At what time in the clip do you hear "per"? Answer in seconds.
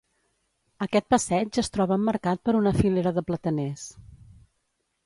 2.49-2.57